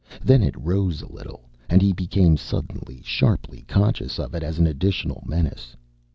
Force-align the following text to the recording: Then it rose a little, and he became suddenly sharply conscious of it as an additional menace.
Then 0.23 0.41
it 0.41 0.57
rose 0.57 1.03
a 1.03 1.11
little, 1.13 1.47
and 1.69 1.79
he 1.79 1.93
became 1.93 2.35
suddenly 2.35 3.03
sharply 3.03 3.61
conscious 3.67 4.17
of 4.17 4.33
it 4.33 4.41
as 4.41 4.57
an 4.57 4.65
additional 4.65 5.21
menace. 5.27 5.75